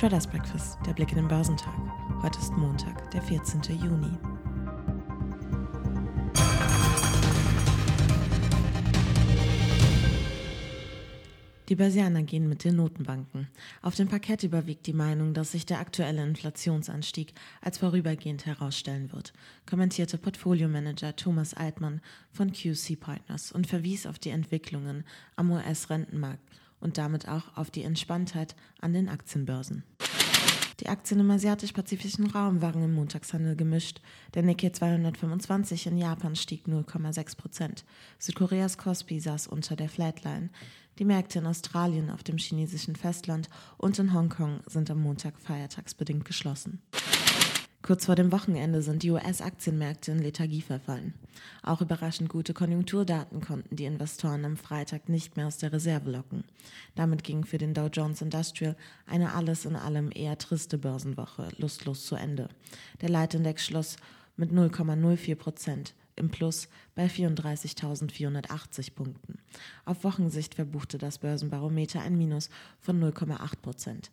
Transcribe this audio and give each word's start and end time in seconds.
Traders 0.00 0.26
Breakfast, 0.26 0.78
der 0.86 0.94
Blick 0.94 1.10
in 1.10 1.16
den 1.16 1.28
Börsentag. 1.28 1.74
Heute 2.22 2.38
ist 2.38 2.54
Montag, 2.54 3.10
der 3.10 3.20
14. 3.20 3.60
Juni. 3.78 4.08
Die 11.68 11.76
Börsianer 11.76 12.22
gehen 12.22 12.48
mit 12.48 12.64
den 12.64 12.76
Notenbanken. 12.76 13.48
Auf 13.82 13.94
dem 13.94 14.08
Parkett 14.08 14.42
überwiegt 14.42 14.86
die 14.86 14.94
Meinung, 14.94 15.34
dass 15.34 15.52
sich 15.52 15.66
der 15.66 15.80
aktuelle 15.80 16.22
Inflationsanstieg 16.22 17.34
als 17.60 17.76
vorübergehend 17.76 18.46
herausstellen 18.46 19.12
wird, 19.12 19.34
kommentierte 19.68 20.16
Portfoliomanager 20.16 21.14
Thomas 21.14 21.52
Altmann 21.52 22.00
von 22.32 22.54
QC 22.54 22.98
Partners 22.98 23.52
und 23.52 23.66
verwies 23.66 24.06
auf 24.06 24.18
die 24.18 24.30
Entwicklungen 24.30 25.04
am 25.36 25.50
US-Rentenmarkt 25.50 26.40
und 26.80 26.98
damit 26.98 27.28
auch 27.28 27.56
auf 27.56 27.70
die 27.70 27.82
Entspanntheit 27.82 28.56
an 28.80 28.92
den 28.92 29.08
Aktienbörsen. 29.08 29.84
Die 30.80 30.88
Aktien 30.88 31.20
im 31.20 31.30
asiatisch-pazifischen 31.30 32.30
Raum 32.30 32.62
waren 32.62 32.82
im 32.82 32.94
Montagshandel 32.94 33.54
gemischt. 33.54 34.00
Der 34.32 34.42
Nikkei 34.42 34.70
225 34.70 35.86
in 35.86 35.98
Japan 35.98 36.34
stieg 36.36 36.66
0,6 36.66 37.36
Prozent. 37.36 37.84
Südkoreas 38.18 38.78
Kospi 38.78 39.20
saß 39.20 39.46
unter 39.46 39.76
der 39.76 39.90
Flatline. 39.90 40.48
Die 40.98 41.04
Märkte 41.04 41.38
in 41.38 41.46
Australien, 41.46 42.10
auf 42.10 42.22
dem 42.22 42.38
chinesischen 42.38 42.96
Festland 42.96 43.50
und 43.76 43.98
in 43.98 44.14
Hongkong 44.14 44.60
sind 44.66 44.90
am 44.90 45.02
Montag 45.02 45.38
feiertagsbedingt 45.38 46.24
geschlossen. 46.24 46.80
Kurz 47.90 48.06
vor 48.06 48.14
dem 48.14 48.30
Wochenende 48.30 48.82
sind 48.82 49.02
die 49.02 49.10
US-Aktienmärkte 49.10 50.12
in 50.12 50.20
Lethargie 50.20 50.60
verfallen. 50.60 51.12
Auch 51.64 51.80
überraschend 51.80 52.28
gute 52.28 52.54
Konjunkturdaten 52.54 53.40
konnten 53.40 53.74
die 53.74 53.84
Investoren 53.84 54.44
am 54.44 54.56
Freitag 54.56 55.08
nicht 55.08 55.36
mehr 55.36 55.48
aus 55.48 55.58
der 55.58 55.72
Reserve 55.72 56.08
locken. 56.08 56.44
Damit 56.94 57.24
ging 57.24 57.44
für 57.44 57.58
den 57.58 57.74
Dow 57.74 57.88
Jones 57.88 58.22
Industrial 58.22 58.76
eine 59.08 59.34
alles 59.34 59.64
in 59.64 59.74
allem 59.74 60.12
eher 60.14 60.38
triste 60.38 60.78
Börsenwoche 60.78 61.48
lustlos 61.58 62.06
zu 62.06 62.14
Ende. 62.14 62.48
Der 63.00 63.08
Leitindex 63.08 63.66
schloss 63.66 63.96
mit 64.36 64.52
0,04 64.52 65.34
Prozent 65.34 65.94
im 66.14 66.30
Plus 66.30 66.68
bei 66.94 67.06
34.480 67.06 68.94
Punkten. 68.94 69.40
Auf 69.84 70.04
Wochensicht 70.04 70.54
verbuchte 70.54 70.96
das 70.96 71.18
Börsenbarometer 71.18 72.00
ein 72.02 72.16
Minus 72.16 72.50
von 72.78 73.02
0,8 73.02 73.56
Prozent. 73.60 74.12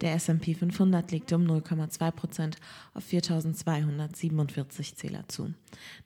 Der 0.00 0.14
S&P 0.14 0.54
500 0.54 1.10
legte 1.10 1.36
um 1.36 1.42
0,2 1.42 2.10
Prozent 2.12 2.56
auf 2.94 3.04
4.247 3.04 4.94
Zähler 4.94 5.28
zu, 5.28 5.52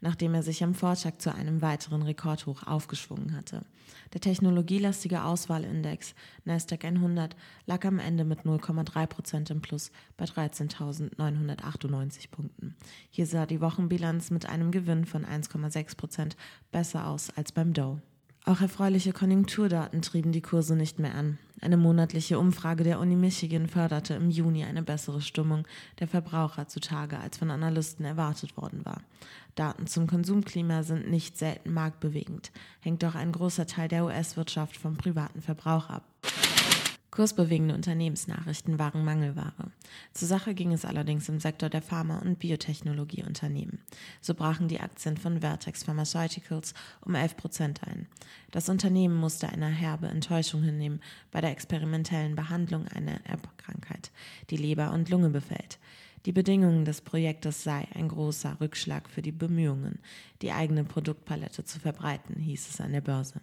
nachdem 0.01 0.35
er 0.35 0.43
sich 0.43 0.65
am 0.65 0.75
Vortag 0.75 1.19
zu 1.19 1.33
einem 1.33 1.63
weiteren 1.63 2.03
Rekordhoch 2.03 2.65
aufgeschwungen 2.65 3.37
hatte. 3.37 3.65
Der 4.13 4.21
technologielastige 4.21 5.23
Auswahlindex 5.23 6.17
Nasdaq 6.45 6.85
100 6.85 7.37
lag 7.67 7.85
am 7.85 8.01
Ende 8.01 8.25
mit 8.25 8.41
0,3 8.41 9.07
Prozent 9.07 9.51
im 9.51 9.61
Plus 9.61 9.93
bei 10.17 10.25
13.998 10.25 12.31
Punkten. 12.31 12.75
Hier 13.11 13.27
sah 13.27 13.47
die 13.47 13.61
Wochenbilanz 13.61 14.31
mit 14.31 14.47
einem 14.47 14.73
Gewinn 14.73 15.05
von 15.05 15.25
1,6 15.25 15.97
Prozent 15.97 16.37
besser 16.73 17.07
aus 17.07 17.31
als 17.31 17.53
beim 17.53 17.73
Dow. 17.73 18.01
Auch 18.47 18.61
erfreuliche 18.61 19.15
Konjunkturdaten 19.15 20.03
trieben 20.03 20.31
die 20.31 20.43
Kurse 20.43 20.77
nicht 20.77 20.99
mehr 20.99 21.15
an. 21.15 21.39
Eine 21.63 21.79
monatliche 21.79 22.39
Umfrage 22.39 22.85
der 22.85 23.01
Uni 23.01 23.17
Michigan 23.17 23.69
förderte 23.69 24.13
im 24.13 24.29
Juni 24.29 24.65
eine 24.65 24.83
bessere 24.83 25.23
Stimmung 25.23 25.67
der 25.99 26.09
Verbraucher 26.09 26.69
zutage, 26.69 27.19
als 27.19 27.39
von 27.39 27.51
Analysten 27.51 28.05
erwartet 28.05 28.59
worden 28.59 28.85
war. 28.85 29.01
Daten 29.55 29.87
zum 29.87 30.07
Konsumklima 30.07 30.83
sind 30.83 31.11
nicht 31.11 31.39
selten 31.39 31.73
marktbewegend, 31.73 32.53
hängt 32.81 33.03
doch 33.03 33.15
ein 33.15 33.33
großer 33.33 33.67
Teil 33.67 33.89
der 33.89 34.05
US-Wirtschaft 34.05 34.77
vom 34.77 34.99
privaten 34.99 35.41
Verbrauch 35.41 35.89
ab. 35.89 36.05
Kursbewegende 37.15 37.77
Unternehmensnachrichten 37.77 38.81
waren 38.81 39.05
Mangelware. 39.05 39.71
Zur 40.15 40.27
Sache 40.27 40.53
ging 40.53 40.73
es 40.73 40.85
allerdings 40.85 41.29
im 41.29 41.39
Sektor 41.39 41.69
der 41.69 41.81
Pharma- 41.81 42.19
und 42.19 42.41
Biotechnologieunternehmen. 42.41 43.79
So 44.21 44.35
brachen 44.35 44.67
die 44.67 44.81
Aktien 44.81 45.17
von 45.17 45.41
Vertex 45.41 45.85
Pharmaceuticals 45.85 46.75
um 47.03 47.15
11 47.15 47.37
Prozent 47.37 47.85
ein. 47.85 48.09
Das 48.51 48.69
Unternehmen 48.69 49.15
musste 49.15 49.49
eine 49.49 49.69
herbe 49.69 50.09
Enttäuschung 50.09 50.65
hinnehmen 50.65 51.01
bei 51.31 51.41
der 51.41 51.53
experimentellen 51.53 52.35
Behandlung 52.35 52.89
einer 52.89 53.25
Erbkrankheit, 53.25 54.11
die 54.51 54.57
Leber 54.57 54.91
und 54.91 55.09
Lunge 55.09 55.31
befällt. 55.31 55.79
Die 56.27 56.33
Bedingungen 56.33 56.85
des 56.85 57.01
Projektes 57.01 57.63
sei 57.63 57.87
ein 57.95 58.09
großer 58.09 58.61
Rückschlag 58.61 59.09
für 59.09 59.23
die 59.23 59.31
Bemühungen, 59.31 60.01
die 60.43 60.51
eigene 60.51 60.83
Produktpalette 60.83 61.63
zu 61.63 61.79
verbreiten, 61.79 62.41
hieß 62.41 62.71
es 62.71 62.81
an 62.81 62.91
der 62.91 63.03
Börse. 63.03 63.41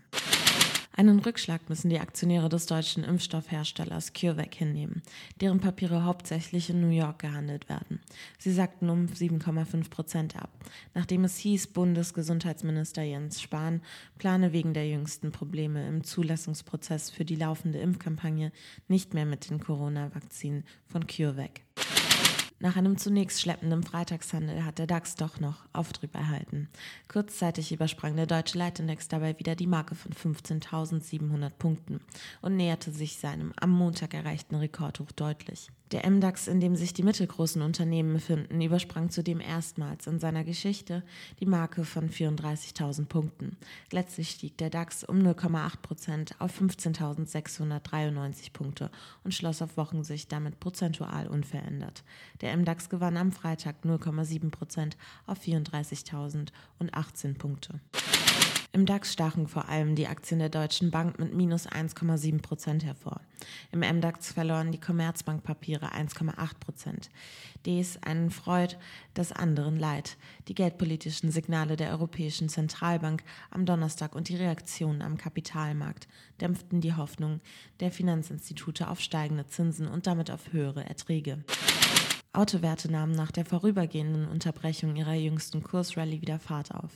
Einen 0.94 1.19
Rückschlag 1.19 1.69
müssen 1.69 1.90
die 1.90 2.00
Aktionäre 2.00 2.50
des 2.50 2.66
deutschen 2.66 3.03
Impfstoffherstellers 3.03 4.13
CureVac 4.13 4.53
hinnehmen, 4.53 5.02
deren 5.40 5.62
Papiere 5.62 6.03
hauptsächlich 6.03 6.69
in 6.69 6.81
New 6.81 6.90
York 6.90 7.19
gehandelt 7.19 7.69
werden. 7.69 8.02
Sie 8.38 8.52
sagten 8.52 8.90
um 8.90 9.06
7,5 9.06 9.90
Prozent 9.90 10.35
ab, 10.35 10.50
nachdem 10.94 11.24
es 11.24 11.38
hieß, 11.38 11.68
Bundesgesundheitsminister 11.68 13.03
Jens 13.03 13.41
Spahn 13.41 13.81
plane 14.18 14.52
wegen 14.52 14.74
der 14.74 14.90
jüngsten 14.90 15.31
Probleme 15.31 15.88
im 15.88 16.03
Zulassungsprozess 16.03 17.09
für 17.09 17.23
die 17.23 17.35
laufende 17.35 17.79
Impfkampagne 17.79 18.52
nicht 18.90 19.13
mehr 19.13 19.25
mit 19.25 19.50
den 19.50 19.59
Corona-Vakzinen 19.59 20.66
von 20.88 21.08
CureVac. 21.08 21.62
Nach 22.61 22.75
einem 22.75 22.95
zunächst 22.95 23.41
schleppenden 23.41 23.81
Freitagshandel 23.81 24.63
hat 24.63 24.77
der 24.77 24.85
DAX 24.85 25.16
doch 25.16 25.39
noch 25.39 25.66
Auftrieb 25.73 26.13
erhalten. 26.13 26.69
Kurzzeitig 27.07 27.72
übersprang 27.72 28.16
der 28.16 28.27
deutsche 28.27 28.59
Leitindex 28.59 29.07
dabei 29.07 29.39
wieder 29.39 29.55
die 29.55 29.66
Marke 29.66 29.95
von 29.95 30.11
15.700 30.13 31.49
Punkten 31.49 32.01
und 32.44 32.57
näherte 32.57 32.91
sich 32.91 33.17
seinem 33.17 33.51
am 33.59 33.72
Montag 33.72 34.13
erreichten 34.13 34.53
Rekordhoch 34.53 35.11
deutlich. 35.11 35.72
Der 35.91 36.09
MDAX, 36.09 36.47
in 36.47 36.62
dem 36.62 36.78
sich 36.78 36.94
die 36.94 37.03
mittelgroßen 37.03 37.62
Unternehmen 37.62 38.13
befinden, 38.13 38.62
übersprang 38.62 39.09
zudem 39.09 39.41
erstmals 39.41 40.07
in 40.07 40.22
seiner 40.22 40.46
Geschichte 40.46 41.03
die 41.41 41.46
Marke 41.46 41.84
von 41.84 42.09
34.000 42.09 43.07
Punkten. 43.07 43.57
Letztlich 43.91 44.29
stieg 44.29 44.57
der 44.57 44.69
DAX 44.69 45.03
um 45.03 45.19
0,8 45.19 45.81
Prozent 45.81 46.35
auf 46.40 46.57
15.693 46.62 48.53
Punkte 48.53 48.90
und 49.25 49.34
schloss 49.34 49.62
auf 49.62 49.75
Wochensicht 49.75 50.31
damit 50.31 50.62
prozentual 50.62 51.28
unverändert. 51.28 52.03
Der 52.40 52.56
MDAX 52.56 52.88
gewann 52.90 53.18
am 53.18 53.34
Freitag 53.34 53.84
0,7 53.84 54.50
Prozent 54.50 54.96
auf 55.25 55.41
34.018 55.41 57.38
Punkte. 57.38 57.81
Im 58.74 58.86
DAX 58.86 59.12
stachen 59.12 59.50
vor 59.50 59.68
allem 59.68 59.96
die 59.96 60.08
Aktien 60.08 60.40
der 60.40 60.48
Deutschen 60.48 60.92
Bank 60.92 61.20
mit 61.20 61.34
minus 61.34 61.68
1,7 61.68 62.42
Prozent 62.42 62.86
hervor. 62.86 63.20
Im 63.74 63.80
MDAX 63.80 64.32
verloren 64.32 64.72
die 64.72 64.80
Commerzbank-Papiere 64.80 65.94
1,8 65.94 66.58
Prozent. 66.58 67.09
Dies 67.66 67.98
einen 68.02 68.32
freut, 68.32 68.78
das 69.14 69.34
anderen 69.34 69.78
leid. 69.78 70.16
Die 70.48 70.56
geldpolitischen 70.56 71.32
Signale 71.32 71.76
der 71.76 71.92
Europäischen 71.92 72.48
Zentralbank 72.48 73.24
am 73.50 73.66
Donnerstag 73.66 74.16
und 74.16 74.30
die 74.30 74.38
Reaktionen 74.38 75.02
am 75.02 75.18
Kapitalmarkt 75.18 76.08
dämpften 76.40 76.80
die 76.80 76.94
Hoffnung 76.94 77.42
der 77.82 77.92
Finanzinstitute 77.92 78.90
auf 78.90 79.02
steigende 79.02 79.48
Zinsen 79.48 79.88
und 79.88 80.08
damit 80.08 80.32
auf 80.32 80.53
höhere 80.53 80.86
Erträge. 80.86 81.44
Autowerte 82.34 82.90
nahmen 82.90 83.12
nach 83.12 83.31
der 83.31 83.44
vorübergehenden 83.44 84.25
Unterbrechung 84.25 84.96
ihrer 84.96 85.16
jüngsten 85.16 85.64
Kursrallye 85.64 86.22
wieder 86.22 86.40
Fahrt 86.40 86.74
auf. 86.74 86.92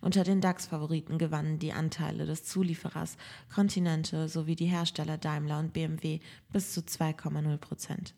Unter 0.00 0.22
den 0.22 0.40
DAX-Favoriten 0.40 1.18
gewannen 1.18 1.58
die 1.58 1.72
Anteile 1.72 2.24
des 2.24 2.44
Zulieferers 2.44 3.16
Continente 3.52 4.28
sowie 4.28 4.54
die 4.54 4.66
Hersteller 4.66 5.18
Daimler 5.18 5.58
und 5.58 5.72
BMW 5.72 6.20
bis 6.52 6.72
zu 6.72 6.82
2,0 6.82 7.56
Prozent. 7.56 8.14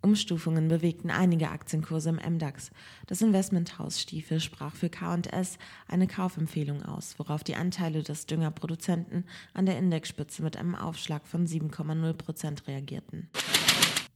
Umstufungen 0.00 0.68
bewegten 0.68 1.10
einige 1.10 1.50
Aktienkurse 1.50 2.10
im 2.10 2.34
MDAX. 2.34 2.70
Das 3.06 3.20
Investmenthaus 3.20 4.00
Stiefel 4.00 4.40
sprach 4.40 4.74
für 4.74 4.88
K&S 4.88 5.58
eine 5.88 6.06
Kaufempfehlung 6.06 6.84
aus, 6.84 7.18
worauf 7.18 7.44
die 7.44 7.56
Anteile 7.56 8.02
des 8.02 8.26
Düngerproduzenten 8.26 9.24
an 9.52 9.66
der 9.66 9.76
Indexspitze 9.78 10.42
mit 10.42 10.56
einem 10.56 10.74
Aufschlag 10.74 11.26
von 11.26 11.46
7,0 11.46 12.12
Prozent 12.14 12.66
reagierten. 12.66 13.28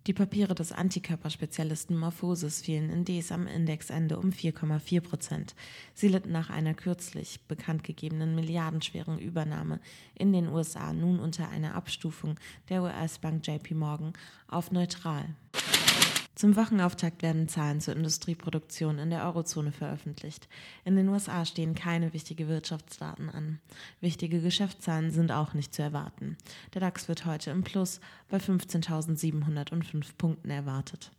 Die 0.07 0.15
Papiere 0.15 0.55
des 0.55 0.73
Antikörperspezialisten 0.73 1.95
Morphosis 1.99 2.63
fielen 2.63 2.89
indes 2.89 3.31
am 3.33 3.47
Indexende 3.47 4.19
um 4.19 4.31
4,4 4.31 5.03
Prozent. 5.03 5.55
Sie 5.93 6.09
litten 6.09 6.33
nach 6.33 6.49
einer 6.49 6.73
kürzlich 6.73 7.41
bekannt 7.49 7.85
gegebenen 7.85 8.35
milliardenschweren 8.35 9.19
Übernahme 9.19 9.79
in 10.15 10.33
den 10.33 10.49
USA 10.49 10.95
nun 10.95 11.21
unter 11.21 11.51
einer 11.51 11.75
Abstufung 11.75 12.37
der 12.71 12.83
US-Bank 12.83 13.47
JP 13.47 13.75
Morgan 13.75 14.15
auf 14.49 14.73
neutral. 14.73 15.27
Zum 16.41 16.57
Wochenauftakt 16.57 17.21
werden 17.21 17.49
Zahlen 17.49 17.83
zur 17.83 17.95
Industrieproduktion 17.95 18.99
in 18.99 19.11
der 19.11 19.27
Eurozone 19.27 19.73
veröffentlicht. 19.73 20.49
In 20.87 20.97
den 20.97 21.11
USA 21.11 21.45
stehen 21.45 21.75
keine 21.75 22.15
wichtigen 22.15 22.49
Wirtschaftsdaten 22.49 23.29
an. 23.29 23.61
Wichtige 24.01 24.41
Geschäftszahlen 24.41 25.11
sind 25.11 25.33
auch 25.33 25.53
nicht 25.53 25.75
zu 25.75 25.83
erwarten. 25.83 26.39
Der 26.73 26.81
DAX 26.81 27.09
wird 27.09 27.27
heute 27.27 27.51
im 27.51 27.63
Plus 27.63 28.01
bei 28.31 28.39
15.705 28.39 30.17
Punkten 30.17 30.49
erwartet. 30.49 31.11